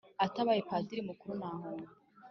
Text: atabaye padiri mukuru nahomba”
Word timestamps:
atabaye 0.25 0.61
padiri 0.69 1.01
mukuru 1.09 1.33
nahomba” 1.39 1.89